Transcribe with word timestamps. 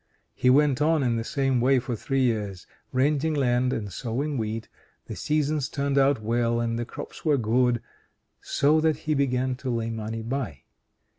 He 0.33 0.49
went 0.49 0.81
on 0.81 1.03
in 1.03 1.15
the 1.15 1.23
same 1.23 1.61
way 1.61 1.77
for 1.77 1.95
three 1.95 2.23
years; 2.23 2.65
renting 2.91 3.35
land 3.35 3.71
and 3.71 3.93
sowing 3.93 4.35
wheat. 4.35 4.67
The 5.05 5.15
seasons 5.15 5.69
turned 5.69 5.95
out 5.99 6.23
well 6.23 6.59
and 6.59 6.79
the 6.79 6.85
crops 6.85 7.23
were 7.23 7.37
good, 7.37 7.83
so 8.41 8.81
that 8.81 8.97
he 9.05 9.13
began 9.13 9.53
to 9.57 9.69
lay 9.69 9.91
money 9.91 10.23
by. 10.23 10.63